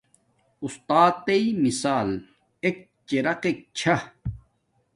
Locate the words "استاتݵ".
0.63-1.43